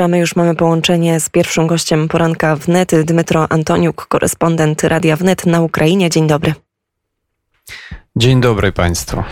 A 0.00 0.08
my 0.08 0.18
już 0.18 0.36
mamy 0.36 0.54
połączenie 0.54 1.20
z 1.20 1.28
pierwszym 1.28 1.66
gościem 1.66 2.08
poranka 2.08 2.56
wnet, 2.56 3.04
Dmytro 3.04 3.52
Antoniuk, 3.52 4.06
korespondent 4.06 4.84
Radia 4.84 5.16
Wnet 5.16 5.46
na 5.46 5.60
Ukrainie. 5.60 6.10
Dzień 6.10 6.26
dobry. 6.26 6.54
Dzień 8.16 8.40
dobry 8.40 8.72
Państwu. 8.72 9.22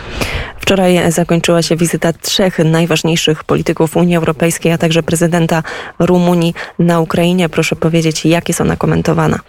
Wczoraj 0.59 1.11
zakończyła 1.11 1.61
się 1.61 1.75
wizyta 1.75 2.13
trzech 2.13 2.59
najważniejszych 2.59 3.43
polityków 3.43 3.97
Unii 3.97 4.15
Europejskiej, 4.15 4.71
a 4.71 4.77
także 4.77 5.03
prezydenta 5.03 5.63
Rumunii 5.99 6.53
na 6.79 6.99
Ukrainie. 6.99 7.49
Proszę 7.49 7.75
powiedzieć, 7.75 8.25
jak 8.25 8.47
jest 8.47 8.61
ona 8.61 8.75
komentowana? 8.75 9.39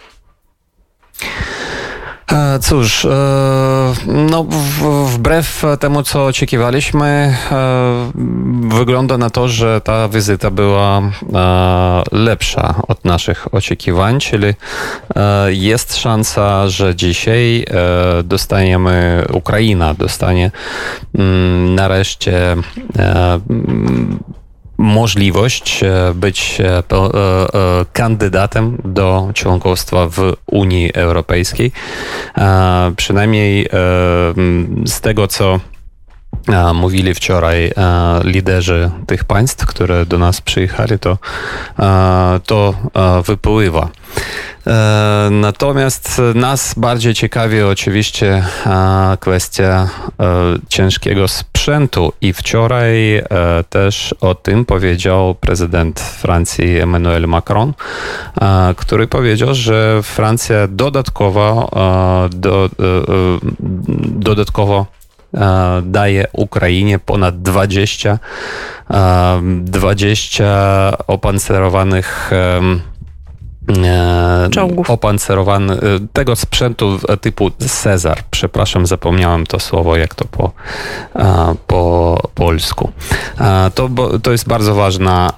E, 2.31 2.59
cóż, 2.59 3.05
e, 3.05 3.09
no 4.07 4.45
wbrew 5.05 5.63
temu, 5.79 6.03
co 6.03 6.25
oczekiwaliśmy, 6.25 7.35
e, 7.51 8.11
wygląda 8.77 9.17
na 9.17 9.29
to, 9.29 9.47
że 9.47 9.81
ta 9.81 10.09
wizyta 10.09 10.51
była 10.51 11.01
lepsza 12.11 12.75
od 12.87 13.05
naszych 13.05 13.53
oczekiwań, 13.53 14.19
czyli 14.19 14.53
jest 15.47 15.97
szansa, 15.97 16.67
że 16.67 16.95
dzisiaj 16.95 17.65
dostaniemy, 18.23 19.25
Ukraina 19.33 19.93
dostanie 19.93 20.51
mm, 21.15 21.75
nareszcie 21.75 22.55
możliwość 24.81 25.83
e, 25.83 26.13
być 26.15 26.61
e, 26.61 26.77
e, 26.77 26.83
kandydatem 27.93 28.77
do 28.85 29.29
członkostwa 29.33 30.07
w 30.07 30.33
Unii 30.45 30.93
Europejskiej. 30.93 31.71
Przynajmniej 32.97 33.69
z 34.85 35.01
tego, 35.01 35.27
co 35.27 35.59
mówili 36.73 37.13
wczoraj 37.13 37.71
liderzy 38.23 38.91
tych 39.07 39.23
państw, 39.23 39.65
które 39.65 40.05
do 40.05 40.17
nas 40.17 40.41
przyjechali, 40.41 40.99
to, 40.99 41.17
to 42.45 42.73
wypływa. 43.25 43.89
E, 44.67 45.29
natomiast 45.31 46.21
nas 46.35 46.73
bardziej 46.77 47.13
ciekawi 47.13 47.61
oczywiście 47.61 48.43
kwestia 49.19 49.89
e, 50.19 50.53
ciężkiego 50.69 51.27
sprzętu. 51.27 52.13
I 52.21 52.33
wczoraj 52.33 53.15
e, 53.15 53.23
też 53.69 54.15
o 54.21 54.35
tym 54.35 54.65
powiedział 54.65 55.35
prezydent 55.35 55.99
Francji 55.99 56.79
Emmanuel 56.79 57.27
Macron, 57.27 57.73
który 58.75 59.07
powiedział, 59.07 59.53
że 59.53 59.99
Francja 60.03 60.67
dodatkowo, 60.67 61.69
do, 62.31 62.69
dodatkowo 64.05 64.85
daje 65.83 66.27
Ukrainie 66.33 66.99
ponad 66.99 67.41
20, 67.41 68.19
20 69.43 70.97
opancerowanych 71.07 72.31
E, 72.31 72.90
Czołgów. 74.51 74.89
opancerowany, 74.89 75.73
e, 75.73 75.77
tego 76.13 76.35
sprzętu 76.35 76.99
typu 77.21 77.51
Cezar. 77.51 78.19
Przepraszam, 78.31 78.85
zapomniałem 78.85 79.45
to 79.45 79.59
słowo, 79.59 79.97
jak 79.97 80.15
to 80.15 80.25
po, 80.25 80.51
e, 81.15 81.55
po 81.67 82.17
polsku. 82.35 82.91
To, 83.75 83.89
to 84.23 84.31
jest 84.31 84.47
bardzo 84.47 84.75
ważna 84.75 85.33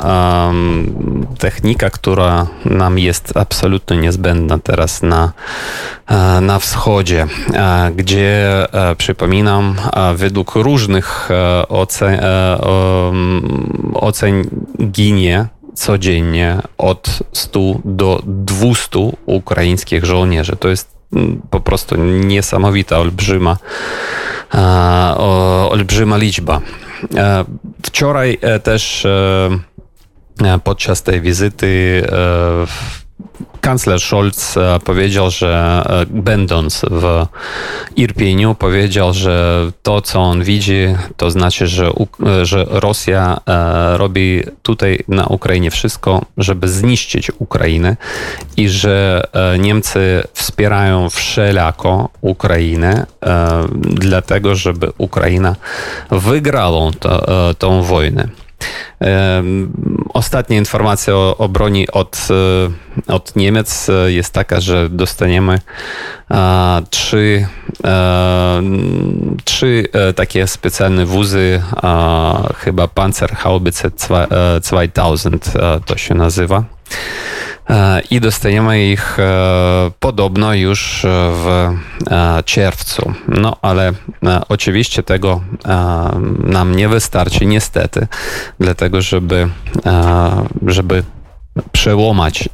technika, 1.40 1.90
która 1.90 2.48
nam 2.66 3.00
jest 3.00 3.38
absolutnie 3.38 3.98
niezbędna 3.98 4.58
teraz 4.58 5.02
na, 5.02 5.32
na 6.42 6.60
wschodzie, 6.60 7.28
gdzie, 7.96 8.68
przypominam, 8.98 9.76
według 10.16 10.56
różnych 10.56 11.30
ocen, 11.70 12.20
ocen 13.94 14.44
ginie 14.92 15.48
codziennie 15.74 16.58
od 16.78 17.20
100 17.34 17.60
do 17.86 18.22
200 18.26 19.00
ukraińskich 19.26 20.06
żołnierzy. 20.06 20.56
To 20.56 20.70
jest 20.70 20.92
mm, 21.14 21.42
po 21.50 21.60
prostu 21.60 21.96
niesamowita, 22.06 23.00
olbrzyma, 23.00 23.58
olbrzyma 25.70 26.18
liczba. 26.18 26.62
E, 27.16 27.46
wczoraj 27.86 28.38
e, 28.42 28.60
też 28.60 29.06
e, 29.06 30.60
podczas 30.64 31.04
tej 31.04 31.22
wizyty 31.22 32.04
kanclerz 33.64 34.04
Scholz 34.04 34.58
e, 34.58 34.80
powiedział, 34.86 35.32
że 35.32 35.84
e, 35.86 36.06
będąc 36.10 36.82
w 36.92 37.26
Irpieniu, 37.96 38.56
powiedział, 38.56 39.14
że 39.14 39.68
to, 39.84 40.02
co 40.02 40.20
on 40.20 40.44
widzi, 40.44 40.88
to 41.18 41.32
znaczy, 41.32 41.68
że, 41.68 41.92
e, 42.26 42.46
że 42.46 42.66
Rosja 42.70 43.40
robi 43.94 44.44
tutaj 44.62 45.04
na 45.08 45.26
Ukrainie 45.26 45.72
wszystko, 45.72 46.26
żeby 46.38 46.68
zniszczyć 46.68 47.32
Ukrainę 47.40 47.98
i 48.58 48.70
że 48.70 49.24
Niemcy 49.60 50.24
wspierają 50.34 51.10
wszelako 51.10 52.10
Ukrainę, 52.22 53.06
dlatego, 53.80 54.56
żeby 54.56 54.92
Ukraina 54.98 55.56
wygrała 56.12 56.92
tą 57.60 57.84
wojnę. 57.84 58.43
Ostatnia 60.14 60.58
informacja 60.58 61.16
o, 61.16 61.38
o 61.38 61.50
broni 61.50 61.92
od, 61.92 62.28
e, 63.08 63.14
od 63.14 63.36
Niemiec 63.36 63.90
e, 63.90 64.12
jest 64.12 64.34
taka, 64.34 64.62
że 64.62 64.90
dostaniemy 64.90 65.60
trzy, 66.90 67.48
trzy 69.44 69.88
e, 69.94 70.14
takie 70.14 70.48
specjalne 70.48 71.06
wuzy, 71.06 71.62
chyba 72.58 72.88
Panzerhaubitze 72.88 73.92
2000 73.92 75.30
to 75.86 75.98
się 75.98 76.16
nazywa. 76.16 76.64
E, 77.70 78.02
i 78.12 78.22
dostajemy 78.22 78.84
ich 78.92 79.20
e, 79.20 79.92
podobno 80.00 80.54
już 80.54 81.06
w 81.32 81.70
e, 82.12 82.44
czerwcu. 82.44 83.14
No 83.28 83.58
ale 83.62 83.94
oczywiście 84.50 85.04
tego 85.04 85.42
nam 86.44 86.76
nie 86.76 86.90
wystarczy 86.90 87.46
niestety, 87.46 88.08
dlatego 88.60 89.02
żeby, 89.02 89.50
żeby 90.68 91.04
przełamać 91.72 92.50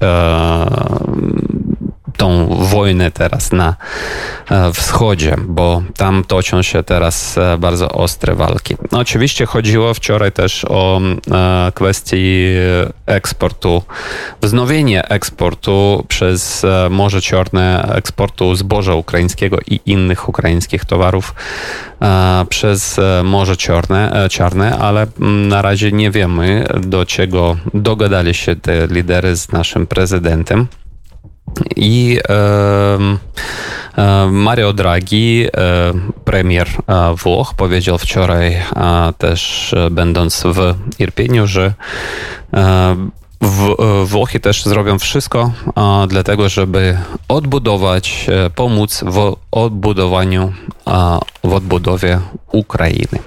tą 2.20 2.48
wojnę 2.48 3.12
teraz 3.12 3.52
na 3.52 3.76
e, 4.52 4.74
wschodzie, 4.74 5.36
bo 5.48 5.82
tam 5.98 6.24
toczą 6.24 6.62
się 6.62 6.84
teraz 6.84 7.38
e, 7.38 7.58
bardzo 7.58 7.90
ostre 7.90 8.36
walki. 8.36 8.76
No, 8.92 9.00
oczywiście 9.00 9.46
chodziło 9.46 9.94
wczoraj 9.94 10.32
też 10.32 10.66
o 10.70 11.02
e, 11.32 11.72
kwestii 11.76 12.46
eksportu, 13.06 13.84
wznowienie 14.42 15.10
eksportu 15.10 16.06
przez 16.08 16.66
Morze 16.90 17.22
Czarne, 17.22 17.94
eksportu 17.96 18.56
zboża 18.56 18.96
ukraińskiego 18.96 19.58
i 19.68 19.80
innych 19.86 20.30
ukraińskich 20.30 20.86
towarów 20.86 21.36
przez 22.50 23.00
Morze 23.24 23.58
Czarne, 23.58 24.28
Czarne, 24.32 24.78
ale 24.78 25.08
mm, 25.20 25.48
na 25.48 25.62
razie 25.62 25.92
nie 25.92 26.12
wiemy, 26.12 26.66
do 26.80 27.06
czego 27.06 27.58
dogadali 27.74 28.34
się 28.34 28.56
te 28.56 28.88
lidery 28.88 29.36
z 29.36 29.52
naszym 29.52 29.88
prezydentem. 29.88 30.68
I 31.76 32.20
Mario 34.30 34.74
Draghi, 34.74 35.48
premier 36.26 36.68
Włoch, 37.24 37.54
powiedział 37.54 37.98
wczoraj 37.98 38.58
też 39.18 39.76
będąc 39.92 40.44
w 40.46 40.76
Irpieniu, 41.00 41.48
że 41.48 41.74
Włochy 44.06 44.40
też 44.40 44.64
zrobią 44.64 45.00
wszystko 45.00 45.52
dlatego, 46.08 46.50
żeby 46.50 46.98
odbudować, 47.28 48.28
pomóc 48.56 49.04
w 49.08 49.36
odbudowaniu, 49.52 50.54
w 51.44 51.54
odbudowie 51.54 52.20
Ukrainy. 52.52 53.20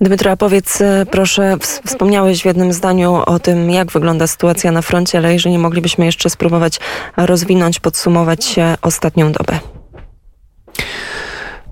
Dmytro, 0.00 0.36
powiedz 0.36 0.80
e, 0.80 1.06
proszę, 1.10 1.56
wspomniałeś 1.86 2.42
w 2.42 2.44
jednym 2.44 2.72
zdaniu 2.72 3.22
o 3.26 3.38
tym, 3.38 3.70
jak 3.70 3.92
wygląda 3.92 4.26
sytuacja 4.26 4.72
na 4.72 4.82
froncie, 4.82 5.18
ale 5.18 5.32
jeżeli 5.32 5.58
moglibyśmy 5.58 6.06
jeszcze 6.06 6.30
spróbować 6.30 6.80
rozwinąć, 7.16 7.80
podsumować 7.80 8.56
ostatnią 8.82 9.32
dobę. 9.32 9.58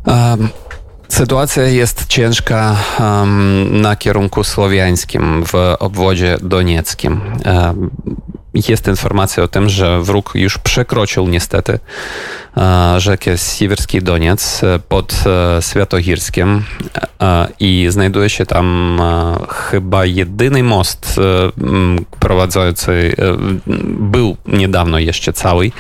Um. 0.07 0.49
Sytuacja 1.09 1.63
jest 1.63 2.07
ciężka 2.07 2.77
um, 3.01 3.81
na 3.81 3.97
kierunku 3.97 4.45
słowiańskim 4.45 5.45
w 5.47 5.55
obwodzie 5.79 6.37
donieckim. 6.43 7.21
Um, 7.45 7.91
jest 8.69 8.89
informacja 8.89 9.43
o 9.43 9.49
tym, 9.49 9.69
że 9.69 10.03
wróg 10.03 10.31
już 10.35 10.59
przekroczył 10.59 11.29
niestety 11.29 11.79
rzekę 12.97 13.39
Siwerski 13.39 14.03
Doniec 14.03 14.61
pod 14.89 15.25
Świętohirskiem 15.61 16.63
i 17.61 17.87
znajduje 17.91 18.31
się 18.31 18.47
tam 18.47 19.01
chyba 19.51 20.05
jedyny 20.05 20.63
most 20.63 21.21
prowadzący, 22.19 23.17
był 23.87 24.37
niedawno 24.47 24.99
jeszcze 24.99 25.33
cały, 25.33 25.71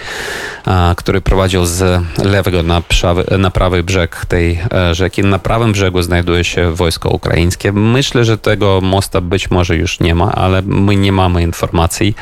który 0.97 1.21
prowadził 1.21 1.67
z 1.67 2.03
lewego 2.25 2.62
na 2.62 2.81
prawy, 2.81 3.25
na 3.38 3.50
prawy 3.50 3.82
brzeg 3.82 4.25
tej 4.29 4.59
rzeki. 4.93 5.23
Na 5.23 5.38
prawym 5.38 5.73
brzegu 5.73 6.03
znajduje 6.03 6.44
się 6.44 6.73
wojsko 6.73 7.09
ukraińskie. 7.09 7.73
Myślę, 7.73 8.25
że 8.25 8.38
tego 8.38 8.81
mosta 8.81 9.20
być 9.20 9.50
może 9.50 9.77
już 9.77 10.00
nie 10.00 10.15
ma, 10.15 10.32
ale 10.32 10.62
my 10.62 10.97
nie 10.97 11.12
mamy 11.12 11.43
informacji. 11.43 12.15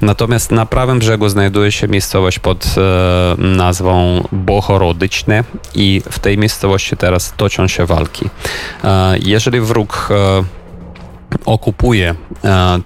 Natomiast 0.00 0.52
na 0.52 0.66
prawym 0.66 0.98
brzegu 0.98 1.28
znajduje 1.28 1.72
się 1.72 1.88
miejscowość 1.88 2.38
pod 2.38 2.74
nazwą 3.38 3.93
Bohorodyczne 4.32 5.44
i 5.74 6.02
w 6.10 6.18
tej 6.18 6.38
miejscowości 6.38 6.96
teraz 6.96 7.34
toczą 7.36 7.68
się 7.68 7.86
walki. 7.86 8.30
Jeżeli 9.22 9.60
wróg 9.60 10.08
okupuje 11.46 12.14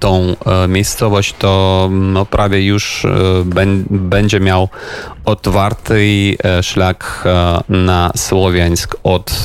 tą 0.00 0.36
miejscowość, 0.68 1.34
to 1.38 1.88
no, 1.92 2.26
prawie 2.26 2.66
już 2.66 3.06
będzie 3.90 4.40
miał 4.40 4.68
otwarty 5.28 6.36
szlak 6.62 7.24
na 7.68 8.10
Słowiańsk 8.16 8.96
od 9.02 9.44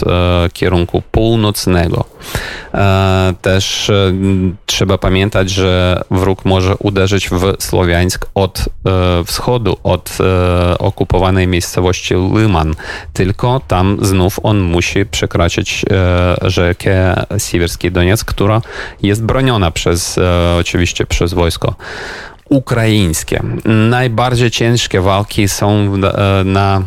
kierunku 0.53 1.03
północnego. 1.11 2.05
Też 3.41 3.91
trzeba 4.65 4.97
pamiętać, 4.97 5.49
że 5.49 6.01
wróg 6.11 6.45
może 6.45 6.75
uderzyć 6.75 7.29
w 7.29 7.63
Słowiańsk 7.63 8.25
od 8.35 8.65
wschodu, 9.25 9.77
od 9.83 10.17
okupowanej 10.79 11.47
miejscowości 11.47 12.13
Lyman. 12.33 12.75
Tylko 13.13 13.61
tam 13.67 13.97
znów 14.01 14.39
on 14.43 14.59
musi 14.59 15.05
przekroczyć 15.05 15.85
rzekę 16.41 17.25
Siwerski 17.37 17.91
Doniec, 17.91 18.23
która 18.23 18.61
jest 19.01 19.23
broniona 19.23 19.71
przez, 19.71 20.19
oczywiście 20.59 21.05
przez 21.05 21.33
wojsko 21.33 21.75
ukraińskie. 22.55 23.43
Najbardziej 23.65 24.51
ciężkie 24.51 25.01
walki 25.01 25.47
są 25.47 25.97
na 26.45 26.81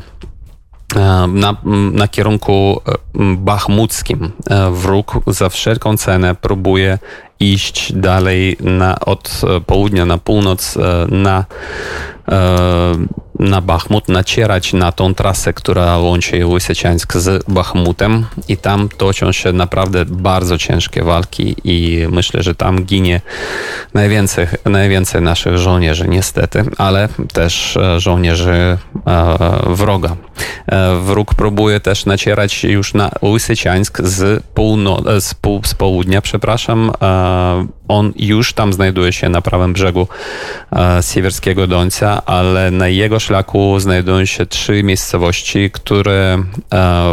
na, 1.29 1.57
na 1.93 2.09
kierunku 2.09 2.81
bachmuckim. 3.37 4.31
Wróg 4.71 5.21
za 5.27 5.49
wszelką 5.49 5.97
cenę 5.97 6.35
próbuje 6.35 6.99
iść 7.41 7.93
dalej 7.93 8.57
na, 8.61 9.01
od 9.01 9.41
południa 9.67 10.07
na 10.07 10.19
północ 10.19 10.79
na 11.09 11.45
na 13.39 13.61
Bachmut, 13.61 14.09
nacierać 14.09 14.73
na 14.73 14.93
tą 14.93 15.15
trasę, 15.15 15.53
która 15.53 15.99
łączy 15.99 16.47
Łysyciańsk 16.47 17.17
z 17.17 17.45
Bachmutem 17.49 18.27
i 18.49 18.57
tam 18.57 18.89
toczą 18.89 19.33
się 19.33 19.53
naprawdę 19.53 20.05
bardzo 20.05 20.59
ciężkie 20.59 21.03
walki 21.03 21.57
i 21.65 22.07
myślę, 22.11 22.43
że 22.43 22.55
tam 22.55 22.85
ginie 22.85 23.21
najwięcej, 23.95 24.47
najwięcej 24.65 25.23
naszych 25.23 25.59
żołnierzy 25.59 26.09
niestety, 26.09 26.65
ale 26.79 27.09
też 27.33 27.79
żołnierzy 27.97 28.79
wroga. 29.67 30.17
Wróg 31.01 31.35
próbuje 31.35 31.81
też 31.81 32.07
nacierać 32.07 32.65
już 32.65 32.95
na 32.95 33.11
Łysyciańsk 33.23 34.03
z, 34.03 34.43
półno, 34.43 35.03
z, 35.21 35.35
pół, 35.35 35.61
z 35.65 35.75
południa, 35.75 36.23
przepraszam. 36.23 36.93
On 37.89 38.13
już 38.17 38.53
tam 38.53 38.73
znajduje 38.73 39.13
się 39.13 39.29
na 39.29 39.43
prawym 39.43 39.73
brzegu 39.73 40.09
Siewierskiego 41.13 41.67
Dońca, 41.67 42.23
ale 42.27 42.71
na 42.71 42.89
jego 42.89 43.21
szlaku 43.21 43.79
znajdują 43.81 44.25
się 44.25 44.47
trzy 44.47 44.83
miejscowości, 44.83 45.71
które 45.71 46.43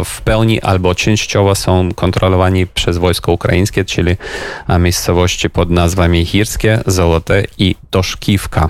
w 0.04 0.20
pełni 0.22 0.60
albo 0.60 0.94
częściowo 0.94 1.54
są 1.54 1.88
kontrolowani 1.94 2.66
przez 2.66 2.98
wojsko 2.98 3.32
ukraińskie, 3.32 3.84
czyli 3.84 4.16
miejscowości 4.78 5.50
pod 5.50 5.70
nazwami 5.70 6.24
Hirskie, 6.24 6.80
Złote 6.86 7.42
i 7.58 7.74
Toszkiwka. 7.90 8.68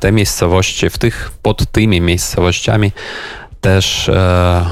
Te 0.00 0.12
miejscowości, 0.12 0.90
w 0.90 0.98
tych, 0.98 1.30
pod 1.42 1.72
tymi 1.72 2.00
miejscowościami 2.00 2.92
też 3.60 4.08
e, 4.08 4.66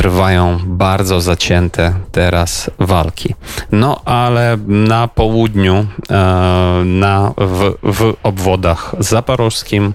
trwają 0.00 0.58
bardzo 0.66 1.20
zacięte 1.20 1.94
teraz 2.12 2.70
walki. 2.78 3.34
No 3.72 4.00
ale 4.04 4.58
na 4.66 5.08
południu, 5.08 5.74
e, 5.74 5.84
na, 6.84 7.32
w, 7.36 7.74
w 7.82 8.14
obwodach 8.22 8.94
zaporożskim, 8.98 9.94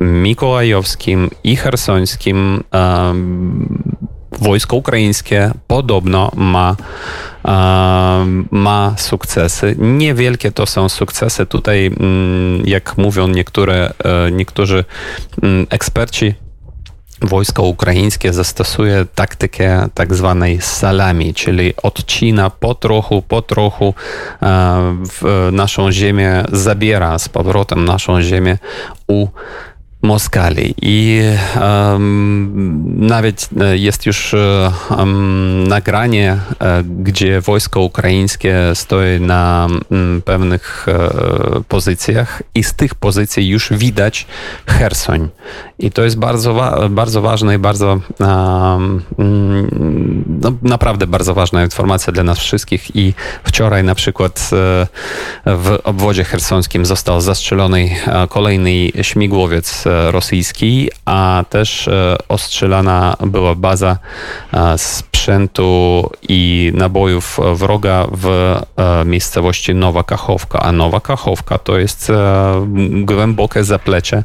mikołajowskim 0.00 1.30
i 1.44 1.56
hersońskim 1.56 2.64
e, 2.74 3.14
wojsko 4.40 4.76
ukraińskie 4.76 5.50
podobno 5.66 6.30
ma, 6.34 6.76
ma 8.50 8.94
sukcesy. 8.96 9.76
Niewielkie 9.78 10.52
to 10.52 10.66
są 10.66 10.88
sukcesy. 10.88 11.46
Tutaj, 11.46 11.86
mm, 11.86 12.66
jak 12.66 12.98
mówią 12.98 13.28
niektóre, 13.28 13.92
niektórzy 14.32 14.84
mm, 15.42 15.66
eksperci, 15.70 16.34
wojsko 17.22 17.62
ukraińskie 17.62 18.32
zastosuje 18.32 19.06
taktykę 19.14 19.88
tak 19.94 20.14
zwanej 20.14 20.60
salami, 20.60 21.34
czyli 21.34 21.74
odcina 21.82 22.50
po 22.50 22.74
trochu, 22.74 23.22
po 23.22 23.42
trochu 23.42 23.94
w 25.10 25.48
naszą 25.52 25.92
ziemię, 25.92 26.44
zabiera 26.52 27.18
z 27.18 27.28
powrotem 27.28 27.84
naszą 27.84 28.22
ziemię 28.22 28.58
u 29.08 29.26
I 30.82 31.22
um, 31.60 32.84
nawet 33.06 33.48
jest 33.72 34.06
już 34.06 34.34
um, 34.90 35.68
nagranie, 35.68 36.38
gdzie 36.84 37.40
wojsko 37.40 37.80
ukraińskie 37.80 38.56
stoi 38.74 39.20
na 39.20 39.68
um, 39.90 40.22
pewnych 40.24 40.86
um, 40.88 41.64
pozycjach 41.68 42.42
i 42.54 42.64
z 42.64 42.74
tych 42.74 42.94
pozycji 42.94 43.48
już 43.48 43.72
widać 43.72 44.26
Hersoń. 44.66 45.28
I 45.78 45.90
to 45.90 46.04
jest 46.04 46.18
bardzo, 46.18 46.54
wa 46.54 46.88
bardzo 46.88 47.22
ważne 47.22 47.54
i 47.54 47.58
bardzo 47.58 48.00
no, 50.42 50.52
naprawdę 50.62 51.06
bardzo 51.06 51.34
ważna 51.34 51.62
informacja 51.62 52.12
dla 52.12 52.24
nas 52.24 52.38
wszystkich 52.38 52.96
i 52.96 53.14
wczoraj 53.44 53.84
na 53.84 53.94
przykład 53.94 54.50
e, 54.52 55.56
w 55.56 55.78
obwodzie 55.84 56.24
hersońskim 56.24 56.86
został 56.86 57.20
zastrzelony 57.20 57.90
kolejny 58.28 58.88
śmigłowiec 59.02 59.84
rosyjski, 60.10 60.90
a 61.04 61.44
też 61.50 61.88
e, 61.88 62.16
ostrzelana 62.28 63.16
była 63.26 63.54
baza 63.54 63.98
e, 64.52 64.78
sprzętu 64.78 66.10
i 66.28 66.72
nabojów 66.74 67.40
wroga 67.54 68.06
w 68.12 68.26
e, 68.76 69.04
miejscowości 69.04 69.74
Nowa 69.74 70.02
Kachowka. 70.02 70.60
A 70.60 70.72
Nowa 70.72 71.00
Kachowka 71.00 71.58
to 71.58 71.78
jest 71.78 72.12
głębokie 73.04 73.64
zaplecze 73.64 74.22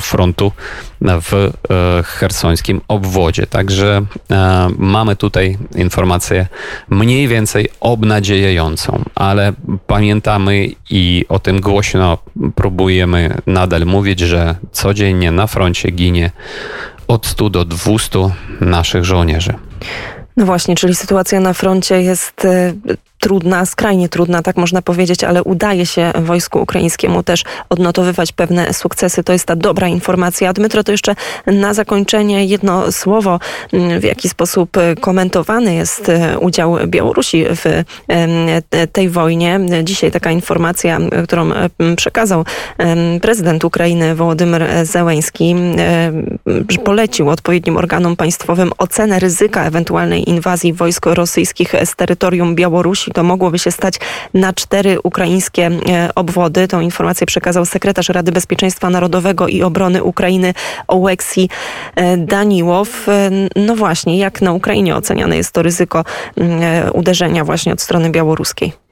frontu 0.00 0.52
w 1.02 1.52
hersońskim 2.04 2.80
obwodzie. 2.88 3.46
Także 3.46 4.04
mamy 4.78 5.16
tutaj 5.16 5.58
informację 5.76 6.46
mniej 6.88 7.28
więcej 7.28 7.68
obnadziejającą, 7.80 9.04
ale 9.14 9.52
pamiętamy 9.86 10.68
i 10.90 11.24
o 11.28 11.38
tym 11.38 11.60
głośno 11.60 12.18
próbujemy 12.54 13.36
nadal 13.46 13.86
mówić, 13.86 14.20
że 14.20 14.56
codziennie 14.72 15.30
na 15.30 15.46
froncie 15.46 15.90
ginie 15.90 16.30
od 17.08 17.26
100 17.26 17.50
do 17.50 17.64
200 17.64 18.18
naszych 18.60 19.04
żołnierzy. 19.04 19.54
No 20.36 20.46
właśnie, 20.46 20.74
czyli 20.74 20.94
sytuacja 20.94 21.40
na 21.40 21.52
froncie 21.52 22.02
jest 22.02 22.44
y, 22.44 22.74
trudna, 23.20 23.66
skrajnie 23.66 24.08
trudna, 24.08 24.42
tak 24.42 24.56
można 24.56 24.82
powiedzieć, 24.82 25.24
ale 25.24 25.42
udaje 25.42 25.86
się 25.86 26.12
wojsku 26.14 26.62
ukraińskiemu 26.62 27.22
też 27.22 27.44
odnotowywać 27.68 28.32
pewne 28.32 28.74
sukcesy. 28.74 29.24
To 29.24 29.32
jest 29.32 29.44
ta 29.44 29.56
dobra 29.56 29.88
informacja. 29.88 30.52
Dmytro, 30.52 30.84
to 30.84 30.92
jeszcze 30.92 31.14
na 31.46 31.74
zakończenie 31.74 32.44
jedno 32.44 32.92
słowo, 32.92 33.38
w 34.00 34.04
jaki 34.04 34.28
sposób 34.28 34.76
komentowany 35.00 35.74
jest 35.74 36.08
e, 36.08 36.38
udział 36.38 36.76
Białorusi 36.86 37.44
w 37.48 37.84
tej 38.92 39.08
wojnie. 39.08 39.60
Dzisiaj 39.82 40.10
taka 40.10 40.30
informacja, 40.30 40.98
którą 41.24 41.50
przekazał 41.96 42.44
prezydent 43.22 43.64
Ukrainy 43.64 44.14
Wołodymyr 44.14 44.64
Zełęński, 44.82 45.54
polecił 46.84 47.28
odpowiednim 47.28 47.76
organom 47.76 48.16
państwowym 48.16 48.72
ocenę 48.78 49.18
ryzyka 49.18 49.64
ewentualnej 49.64 50.30
inwazji 50.30 50.72
wojsk 50.72 51.06
rosyjskich 51.06 51.74
z 51.84 51.96
terytorium 51.96 52.54
Białorusi 52.54 53.09
to 53.10 53.22
mogłoby 53.22 53.58
się 53.58 53.70
stać 53.70 53.94
na 54.34 54.52
cztery 54.52 54.98
ukraińskie 55.02 55.70
e, 55.88 56.10
obwody. 56.14 56.68
Tą 56.68 56.80
informację 56.80 57.26
przekazał 57.26 57.64
sekretarz 57.66 58.08
Rady 58.08 58.32
Bezpieczeństwa 58.32 58.90
Narodowego 58.90 59.48
i 59.48 59.62
Obrony 59.62 60.02
Ukrainy 60.02 60.54
Oleksii 60.88 61.48
e, 61.94 62.16
Daniłow. 62.16 63.08
E, 63.08 63.30
no 63.56 63.76
właśnie, 63.76 64.18
jak 64.18 64.42
na 64.42 64.52
Ukrainie 64.52 64.96
oceniane 64.96 65.36
jest 65.36 65.52
to 65.52 65.62
ryzyko 65.62 66.04
uderzenia 66.92 67.44
właśnie 67.44 67.72
od 67.72 67.80
strony 67.80 68.10
białoruskiej? 68.10 68.89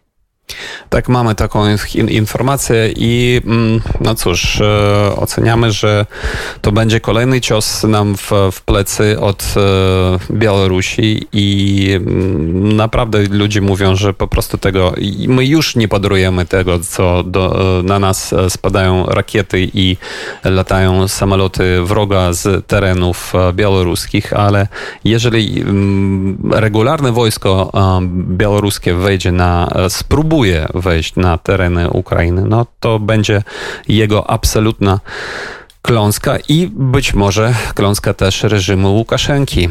Tak, 0.88 1.08
mamy 1.08 1.34
taką 1.34 1.64
informację 2.08 2.92
i 2.96 3.40
mm, 3.44 3.80
no 4.00 4.14
cóż, 4.14 4.60
e, 4.60 5.12
oceniamy, 5.16 5.72
że 5.72 6.06
to 6.60 6.72
będzie 6.72 7.00
kolejny 7.00 7.40
cios 7.40 7.84
nam 7.84 8.16
w, 8.16 8.30
w 8.52 8.60
plecy 8.60 9.20
od 9.20 9.54
e, 9.56 10.34
Białorusi 10.34 11.26
i 11.32 11.88
mm, 11.92 12.76
naprawdę 12.76 13.18
ludzie 13.30 13.60
mówią, 13.60 13.96
że 13.96 14.14
po 14.14 14.28
prostu 14.28 14.58
tego, 14.58 14.94
my 15.28 15.46
już 15.46 15.76
nie 15.76 15.88
podarujemy 15.88 16.46
tego, 16.46 16.78
co 16.78 17.22
do, 17.22 17.78
e, 17.80 17.82
na 17.82 17.98
nas 17.98 18.34
spadają 18.48 19.06
rakiety 19.06 19.70
i 19.74 19.96
latają 20.44 21.08
samoloty 21.08 21.82
wroga 21.82 22.32
z 22.32 22.66
terenów 22.66 23.32
białoruskich, 23.52 24.32
ale 24.32 24.68
jeżeli 25.04 25.60
mm, 25.60 26.38
regularne 26.52 27.12
wojsko 27.12 27.72
białoruskie 28.10 28.94
wejdzie 28.94 29.32
na, 29.32 29.68
wejść 30.74 31.16
na 31.16 31.38
tereny 31.38 31.90
Ukrainy, 31.90 32.42
no 32.48 32.66
to 32.80 32.98
będzie 32.98 33.42
jego 33.88 34.30
absolutna 34.30 35.00
kląska 35.82 36.36
i 36.48 36.70
być 36.72 37.14
może 37.14 37.54
kląska 37.74 38.14
też 38.14 38.42
reżimu 38.42 38.94
Łukaszenki, 38.94 39.68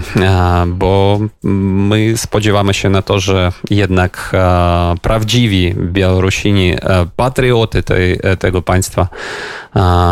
bo 0.68 1.20
my 1.44 2.18
spodziewamy 2.18 2.74
się 2.74 2.90
na 2.90 3.02
to, 3.02 3.20
że 3.20 3.52
jednak 3.70 4.32
prawdziwi 5.02 5.76
Białorusini, 5.76 6.76
patrioty 7.16 7.84
tej, 7.84 8.20
tego 8.40 8.62
państwa 8.62 9.08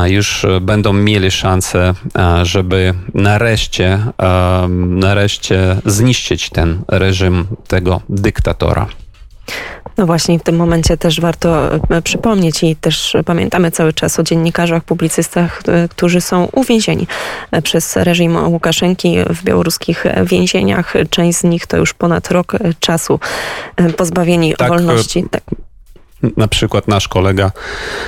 już 0.06 0.46
będą 0.62 0.94
mieli 0.94 1.32
szansę, 1.32 1.94
żeby 2.44 2.94
nareszcie, 3.14 4.00
nareszcie 4.76 5.76
zniszczyć 5.86 6.50
ten 6.50 6.82
reżim 6.88 7.48
tego 7.68 8.02
dyktatora. 8.10 8.88
No 9.98 10.06
właśnie, 10.06 10.40
w 10.40 10.44
tym 10.44 10.56
momencie 10.56 10.98
też 10.98 11.22
warto 11.22 11.76
e, 11.76 12.02
przypomnieć 12.02 12.64
i 12.64 12.76
też 12.76 13.18
pamiętamy 13.26 13.72
cały 13.72 13.94
czas 13.94 14.20
o 14.20 14.24
dziennikarzach, 14.24 14.84
publicystach, 14.84 15.62
e, 15.68 15.88
którzy 15.88 16.22
są 16.22 16.48
uwięzieni 16.52 17.08
e, 17.52 17.62
przez 17.62 17.96
reżim 17.96 18.38
Łukaszenki 18.48 19.18
w 19.30 19.44
białoruskich 19.44 20.06
więzieniach. 20.24 20.94
Część 21.10 21.38
z 21.38 21.44
nich 21.44 21.68
to 21.68 21.78
już 21.78 21.94
ponad 21.94 22.32
rok 22.32 22.54
czasu 22.80 23.20
pozbawieni 23.98 24.56
tak, 24.58 24.70
wolności. 24.70 25.26
Tak 25.32 25.44
na 26.38 26.48
przykład 26.48 26.88
nasz 26.88 27.08
kolega 27.08 27.52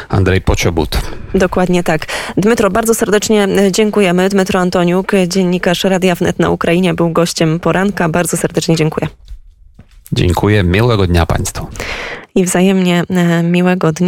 Andrzej 0.09 0.41
Pociobut. 0.41 0.97
Dokładnie 1.35 1.83
tak. 1.83 2.05
Dmytro, 2.37 2.69
bardzo 2.69 2.93
serdecznie 2.93 3.47
dziękujemy. 3.71 4.29
Dmytro 4.29 4.59
Antoniuk, 4.59 5.11
dziennikarz 5.27 5.83
Radia 5.83 6.15
Wnet 6.15 6.39
na 6.39 6.49
Ukrainie, 6.49 6.93
był 6.93 7.09
gościem 7.09 7.59
poranka. 7.59 8.09
Bardzo 8.09 8.37
serdecznie 8.37 8.75
dziękuję. 8.75 9.07
Dziękuję. 10.11 10.63
Miłego 10.63 11.07
dnia 11.07 11.25
Państwu. 11.25 11.67
I 12.35 12.43
wzajemnie 12.45 13.03
e, 13.09 13.43
miłego 13.43 13.91
dnia. 13.91 14.05